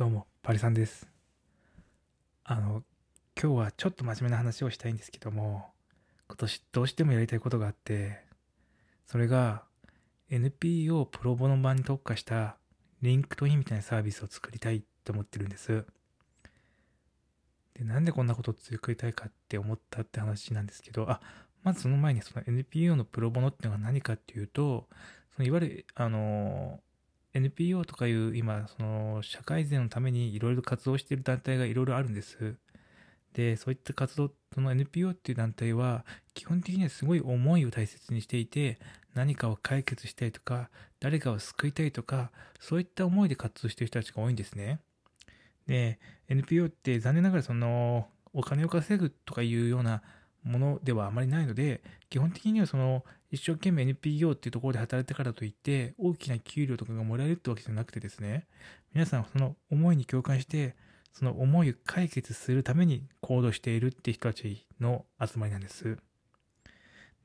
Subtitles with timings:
[0.00, 1.06] どうも、パリさんです。
[2.44, 2.82] あの、
[3.38, 5.66] 今日はちょっと真面目な話をしたいんですけども、
[6.26, 8.24] 今年どうしてもやりたいことがあって、
[9.04, 9.64] それが
[10.30, 12.56] NPO プロボノ版に特化した
[13.02, 15.84] LinkedIn みたいなサービスを作りたいと思ってるんです。
[17.74, 21.20] で、なんでこんなことを作りたいかって思ったって話なんですけど、あ、
[21.62, 24.88] まずその前にその NPO のプロボノっていうのが何かっていうと、
[25.36, 26.80] そのいわゆる、あの、
[27.34, 32.56] NPO とかいう今、その社会善のためにいろいろ活動している団体がいろいろあるんです。
[33.32, 36.04] で、そういった活動、その NPO っていう団体は、
[36.34, 38.78] 基本的にはすごい思いを大切にしていて、
[39.14, 44.80] 何かを解決したいとか、誰かを救いたいとか、そういった思いで活動している人たちが多いんですね。
[45.66, 50.02] で、NPO って残念ながらその、お金を稼ぐとかいうような
[50.42, 58.46] ものではあまりないので、基本的にはその、一生懸命 NPO っていうところで働いたからといって、大きな給料とかがもらえるってわけじゃなくてですね、
[58.92, 60.74] 皆さんその思いに共感して、
[61.12, 65.98] その思いを解決するために行動しているって人たちの集まりなんです。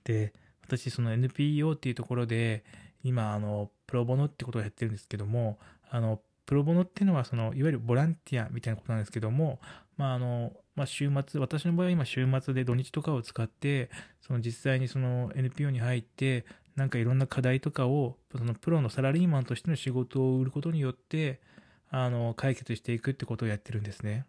[0.03, 2.63] で、私その NPO っていうところで、
[3.03, 9.59] 今、あの、プロボノってことをやってるんですけども、あの、プロボノっていうのは、その、いわゆるボランティアみたいなことなんですけども、
[9.97, 13.89] まあ、あの、まあ、週末、私の場合は今週末で土日とかを使って、
[14.21, 16.45] その実際にその NPO に入って、
[16.75, 21.41] なんかいろんな課題とかを、そのプロのサラリーマンとしての仕事を売ることによって、
[21.89, 24.25] あの、解決していくってことをやってるんですね。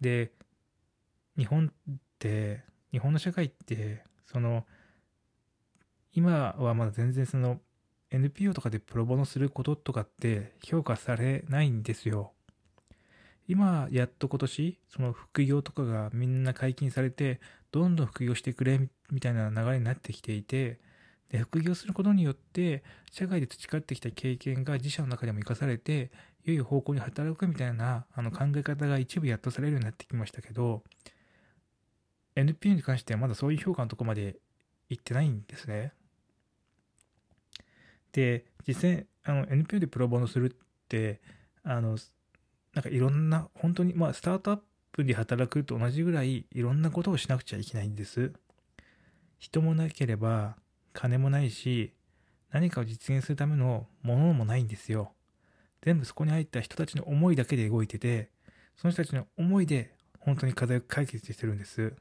[0.00, 0.32] で、
[1.38, 4.66] 日本って、日本の社会って、その、
[6.12, 7.60] 今はまだ全然その
[8.10, 12.32] NPO とかでプロボノすることとかって評価されないんですよ。
[13.50, 17.40] 今、やっと今年、その副業とかがみんな解禁されて、
[17.72, 20.78] どんどん副業してくれみたいな流れになってきていて、
[21.30, 26.12] で、副業することによって、社会で培ってきた経験が自社の中でも活かされて、
[26.44, 30.84] 良い方向に働くみたいなあの考え方が一部やっとされるようになってきましたけど、
[32.36, 34.36] NPO に関してはまだそういう評価のとこまで
[34.88, 35.92] 行ってないんですね。
[38.12, 40.56] で、実際、あの、NPO でプロボノするっ
[40.88, 41.20] て、
[41.64, 41.98] あの、
[42.74, 44.60] なんかいろんな、本当に、まあ、スタートアッ
[44.92, 48.32] プで働くと同じぐらい、いろんなことをしなくちゃいけないんです。
[49.38, 50.56] 人もなければ、
[50.92, 51.94] 金もないし、
[52.50, 55.12] 何かを実現するためのものもないんですよ。
[55.82, 58.30] 全部そこに入った人たちの思いだけで動いてて、
[58.76, 61.94] その人たちの思いで本当に課題を解決してるんです。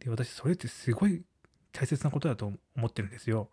[0.00, 1.22] で、私、それってすごい
[1.72, 3.50] 大切なことだと思ってるんですよ。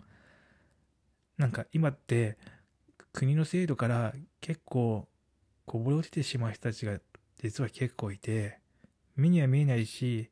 [1.38, 2.38] なんか今って
[3.14, 5.08] 国の制度から結構
[5.70, 6.98] こぼれ落ちてしまう人たちが
[7.44, 8.58] 実は結構いて、
[9.16, 10.32] 目には見えないし、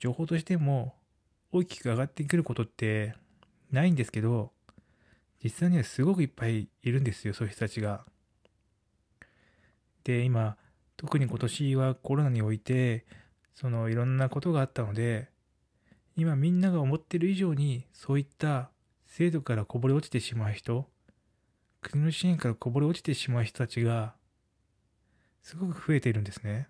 [0.00, 0.96] 情報としても
[1.52, 3.14] 大きく上がってくることって
[3.70, 4.50] ないんですけど、
[5.40, 8.04] 実際にはすごくいっぱいいるんですよ、そういう人たちが。
[10.02, 10.56] で、今、
[10.96, 13.06] 特に今年はコロナにおいて、
[13.54, 15.28] そのいろんなことがあったので、
[16.16, 18.70] 今みんなが思ってる以上にそういった
[19.06, 20.88] 制度からこぼれ落ちてしまう人、
[21.82, 24.16] 国の支援からこぼれ落ちてしまう人たちが、
[25.46, 26.66] すごく増えているんですね。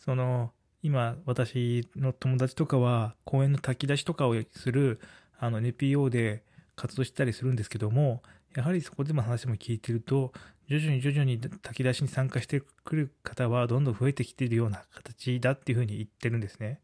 [0.00, 0.50] その、
[0.82, 5.00] 今、私の友達とかは、公園の炊き出しとかをする、
[5.38, 6.42] あの、NPO で
[6.74, 8.20] 活動したりするんですけども、
[8.56, 10.32] やはりそこでも話も聞いてると、
[10.66, 16.80] 徐々に徐々に炊き出しに参加してくる方はどんどん増えてきているような形だっていうふうに言ってるんですね。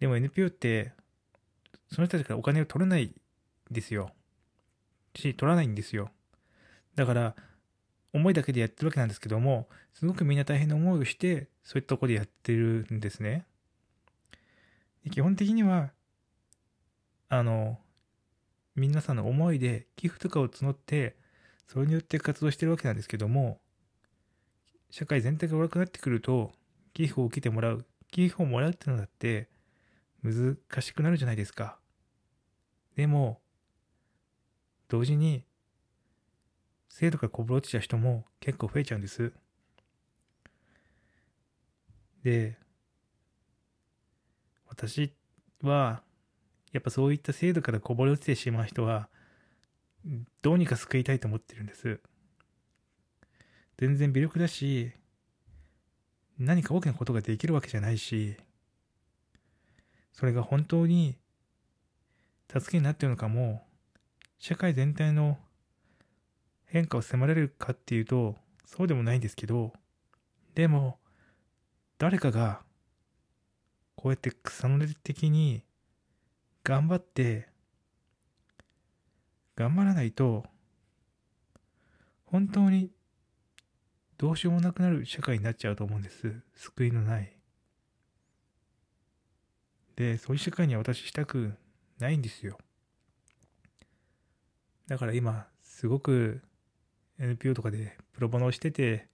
[0.00, 0.92] でも NPO って、
[1.92, 3.14] その人たちからお金を取れないん
[3.70, 4.10] ですよ。
[5.14, 6.10] し、取らないんですよ。
[6.96, 7.36] だから、
[8.12, 13.46] 思いだけでやってるわけなんですけども、すごくみんな大変な思いをして、そういったとこでやってるんですね。
[15.04, 15.92] で基本的には、
[17.28, 17.78] あの、
[18.74, 21.16] 皆さんの思いで寄付とかを募って、
[21.68, 23.60] それによって活動してるわけなんですけども、
[24.90, 26.52] 社会全体が悪くなってくると、
[26.92, 29.48] 寄付を受けてもらう、寄付をもらうってのだって、
[30.22, 31.78] 難しくなるじゃないですか。
[32.96, 33.40] でも、
[34.88, 35.44] 同時に、
[36.90, 39.32] 制度からこぼれ落ちちゃう人も結構増えちゃうんです。
[42.22, 42.58] で、
[44.66, 45.14] 私
[45.62, 46.02] は、
[46.72, 49.08] やっぱそういった制度からこぼれ落ちてしまう人は、
[50.42, 52.00] どうにか救いたいと思ってるんです。
[53.78, 54.92] 全然微力だし、
[56.38, 58.36] 何か大きなことができるわけじゃないし、
[60.12, 61.16] それが本当に
[62.52, 63.66] 助けになってるのかも、
[64.38, 65.38] 社会全体の
[66.70, 69.72] 変化を迫られるかっていうと、そうでもないんですけど、
[70.54, 70.98] でも、
[71.98, 72.62] 誰かが、
[73.96, 75.64] こうやって草の根的に
[76.62, 77.48] 頑張って、
[79.56, 80.44] 頑張らないと、
[82.24, 82.92] 本当に
[84.16, 86.40] どうしようもなくなる社会になっちゃうと思うんです。
[86.54, 87.36] 救いのない。
[89.96, 91.52] で、そういう社会には私したく
[91.98, 92.58] ないんですよ。
[94.86, 96.42] だから今、すごく
[97.20, 99.08] NPO とかでプロボノをしてて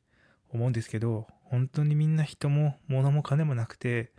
[0.49, 4.13] 思うんですけど、本当にみんな人も物も金もなくて、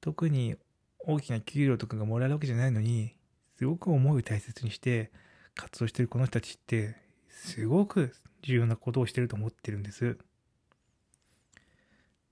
[0.00, 0.56] 特に
[0.98, 3.14] 大きな給料とかがもらえるわけじゃないのに、
[3.58, 5.12] すごく思いを大切にして
[5.54, 6.96] 活動してるこの人たちって、
[7.28, 10.18] すごく重要なことをしてると思ってるんです。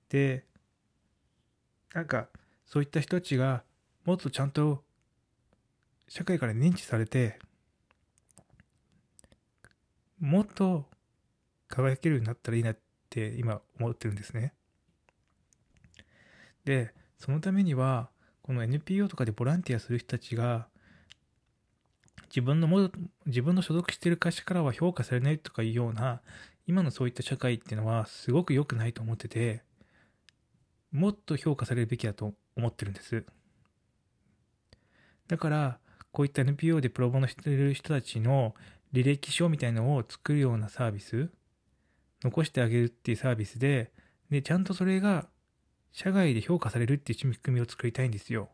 [0.09, 0.45] で、
[1.95, 2.29] なんか、
[2.67, 3.65] そういった人たちが
[4.05, 4.83] もっとちゃんと
[6.09, 7.39] 社会から認知されて、
[10.21, 10.89] もっと
[11.69, 12.79] 輝けるようになったらいいなっ
[13.09, 14.53] て今思ってるんですね。
[16.65, 18.11] で、そのためには、
[18.43, 20.69] この NPO とかでボランティアする人たちが、
[22.29, 22.91] 自分のも、
[23.27, 26.21] 自分の所属している会社からは評価されないとかいうような、
[26.67, 29.63] 今のそういった社会っていうのはすごく良くないと思ってて、
[30.93, 33.25] もっと評価されるべきだと思ってるんです。
[35.29, 35.79] だから、
[36.13, 38.55] こういった NPO でプロボノしてる人たちの
[38.93, 41.31] 履歴書みたいのを作るようなサービス、
[42.23, 43.93] 残してあげるっていうサービスで、
[44.31, 45.29] で、ちゃんとそれが
[45.93, 48.51] 社外で評価されるっていう仕組みを作りたいんですよ。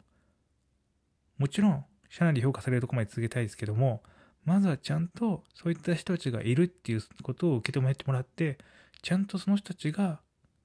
[1.38, 4.02] もちろん、社内で評価されるとこまで続けたいですけども、
[4.44, 8.58] まずはちゃんとそういった人たちがいるっていうことを受け止めてもらって、
[9.02, 10.20] ちゃんとその人たちが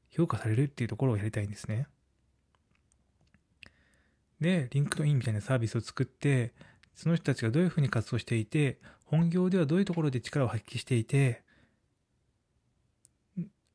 [0.10, 1.88] 評価されるっていうところをやりたいんですね。
[4.40, 6.54] で、 LinkedIn みたいなサービスを作って、
[6.96, 8.80] その人たちがどういうふうに活動していて、
[9.12, 11.44] 本業ではどういうところで力を発揮していて、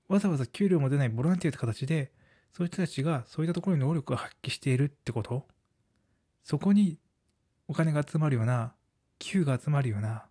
[0.08, 2.10] わざわざ給料も出ないボランティアって形で、
[2.52, 5.46] そういう人たちがそういったところに能力を発揮しているってこと
[6.42, 6.98] そこに
[7.68, 8.74] お金が集まるような、
[9.18, 10.24] 給が集まるような、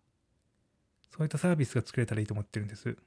[1.12, 2.98] そういったサービスが作れたらいいと思ってるんです。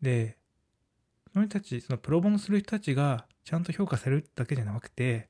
[0.00, 0.38] で、
[1.32, 5.28] その人たち、そのプロボノする人たちがちゃんと評価されるだけじゃなくて、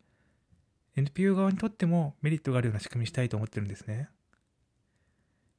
[0.97, 4.11] NPO 側にとってもメリットがあるような仕組みにしたいと思ってるんですね。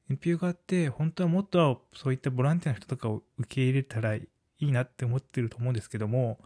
[0.10, 4.28] NPO 側って本当はもっとそういったボランティアの人とかを受け入れたらい
[4.60, 6.40] いなって思ってると思うんですけども、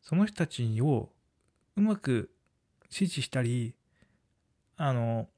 [0.00, 1.10] その人たちを
[1.76, 2.30] うまく
[2.84, 3.74] 指示したり、
[4.76, 5.28] あの、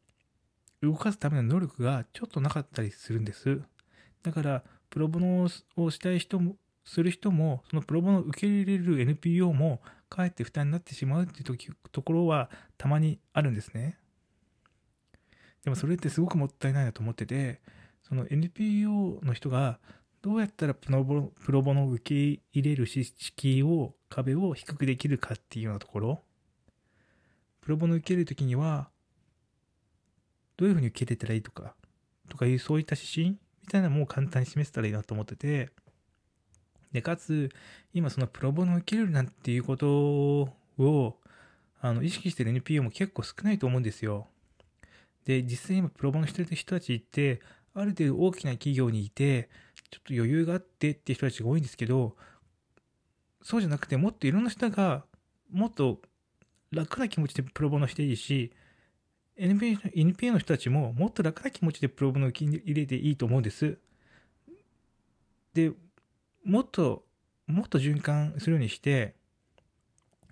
[0.82, 3.60] 動かすための能力がちょっとなかったりするんです。
[4.22, 13.98] だから、プロボノをしたい人も、する人も、そのプロボノを受け入れる NPO も、かえって負担になってしまうっていうところはたまにあるんですね。
[15.64, 17.60] でもそれってすごくもったいないなと思ってて、
[18.02, 19.78] その NPO の人が
[20.22, 26.22] どうやったらプロボプロボノを受け入れる敷を、壁を低くできるかっていうようなところ、
[27.60, 28.88] プロボノ受けるときには、
[30.56, 31.74] どういうふうに受け入れたらいいとか、
[32.28, 35.70] とかいうそういった指針みたいなのも簡単に示せたらいいなと思ってて、
[36.92, 37.50] で、かつ、
[37.92, 39.88] 今そのプロボノを受けるなんていうこと
[40.78, 41.18] を、
[41.80, 44.28] あの、意識してる NPO も結構少ないと思うんですよ。
[45.24, 47.40] で、実際今プロボノしてる人たちって、
[47.74, 49.48] ある程度大きな企業にいて、
[49.90, 52.16] ちょっと余裕があってっていう人たちが多いんですけど、
[53.42, 55.04] そうじゃなくてもっといろんな人が
[55.50, 56.00] もっと
[56.70, 58.52] 楽な気持ちでプロボノしていいし、
[59.36, 63.78] NPA, NPA の人たちももっと楽な気持ちでプロボノを受け入れていいと思うんです。
[65.54, 65.72] で、
[66.44, 67.04] もっと、
[67.46, 69.14] もっと循環するようにして、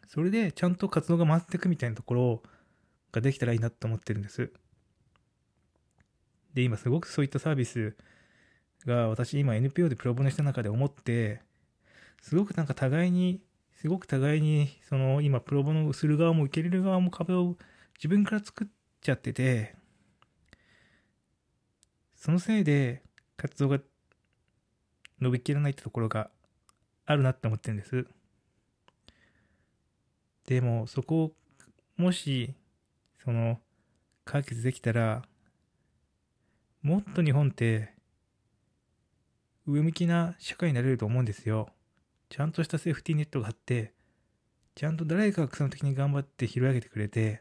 [0.09, 2.43] それでちゃんと活動が回っていくみたいなところ
[3.13, 4.53] ができたらいいなと思ってるんです。
[6.55, 7.97] で、今すごくそういったサービス
[8.87, 11.41] が私今 NPO でプロボノした中で思って、
[12.21, 13.41] すごくなんか互いに、
[13.75, 17.57] すごく互いに、その今プロボノする側も受け入れる側も壁を
[17.97, 18.69] 自分から作っ
[19.01, 19.75] ちゃってて、
[22.17, 23.03] そのせいで
[23.37, 23.81] 活動が
[25.21, 26.31] 伸びきらないってところが
[27.07, 28.07] あるなって思ってるんです。
[30.47, 31.33] でもそこを
[31.97, 32.55] もし
[33.25, 33.59] その
[34.25, 35.23] 解決できたら
[36.83, 37.95] もっと日本って
[39.67, 41.69] 上向きな社会になれると思うんですよ。
[42.29, 43.93] ちゃんとしたセーフティーネットがあって、
[44.75, 47.41] ちゃんと誰かがその時に頑張って拾い上げてくれて、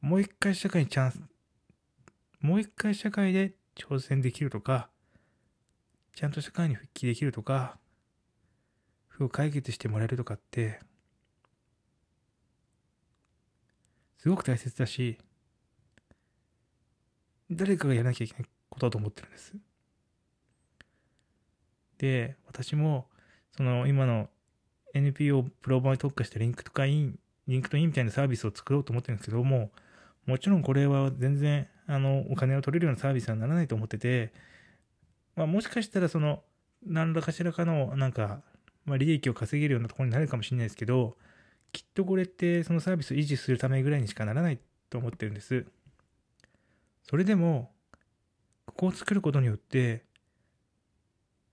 [0.00, 1.20] もう一回社会にチャンス、
[2.40, 4.90] もう一回社会で挑戦できるとか、
[6.16, 7.78] ちゃんと社会に復帰できるとか、
[9.06, 10.80] 負を解決してもらえるとかって、
[14.18, 15.18] すごく大切だし、
[17.56, 19.54] 誰かがやらなきゃいけないことだと思ってるんです。
[21.98, 23.06] で、私も、
[23.56, 24.28] その今の
[24.94, 29.70] NPO プロボに特化したリンクとかイン、LinkedIn みたいなサービスを作ろうと思ってるんですけども、
[30.26, 34.32] もちろんこれは全然、あの、お金を取れるようなサービスはならないと思ってて、
[35.36, 36.42] まあ、もしかしたらその、
[36.84, 38.42] 何らかしらかの、なんか、
[38.84, 41.16] まあ、利益を稼げるようなところになるかもしれないですけど、
[41.72, 44.58] きっとこれってそのサービスを維持するためぐらいにしかならない
[44.90, 45.66] と思ってるんです。
[47.02, 47.72] それでも、
[48.66, 50.04] ここを作ることによって、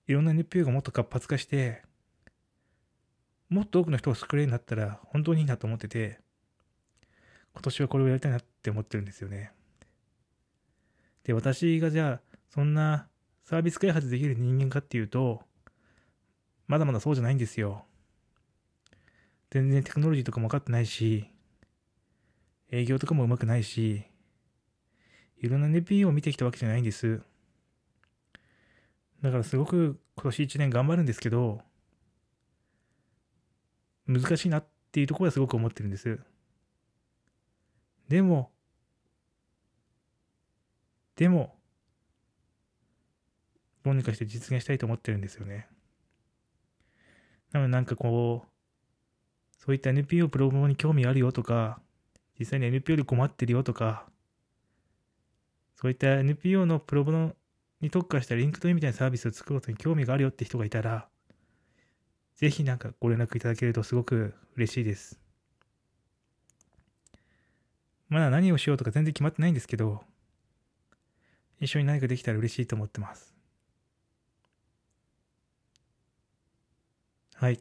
[0.06, 1.82] いろんな NPO がもっと活発化して、
[3.48, 6.20] もっと多くの人を救えるようになったら本当にいいなと思ってて、
[7.52, 9.52] 今年はこれをやりたいなって思ってるんですよね。
[11.24, 13.08] で、私がじゃあ、そんな
[13.44, 15.42] サービス開発できる人間かっていうと、
[16.66, 17.84] まだまだそうじゃないんですよ。
[19.50, 21.28] 全然テクノロジーとかも分かってないし、
[22.70, 24.04] 営業とかもうまくないし、
[25.40, 27.20] いろんな NPO を見てきたわけじゃないんです。
[29.22, 31.60] だからすごく今年1年頑張るんですけど、
[34.06, 36.18] 難しいなっていうところはすごく思ってるんです。
[38.08, 38.50] でも、
[41.16, 41.54] でも、
[43.82, 45.68] どうにかして実現したいと思ってるんですよね。
[47.52, 48.50] なのでなんかこう、
[49.58, 51.80] そういった NPO プロボに興味あるよとか、
[52.38, 54.06] 実際に NPO で困ってるよとか、
[55.80, 57.34] そういった NPO のプロボノ
[57.80, 61.08] に特化した LinkedIn みたいなサービスを作ることに興味があるよって人がいたら、
[62.36, 65.18] ぜひなんかご連絡いただけるとすごく嬉しいです。
[68.10, 70.02] まだ何をしようとか全然決まってないんですけど、
[71.60, 73.34] 一緒に何かできたら嬉しいと思ってます。
[77.36, 77.58] はい。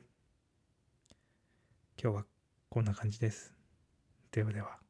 [2.01, 2.25] 今日は
[2.69, 3.53] こんな感じです。
[4.31, 4.88] ではでは。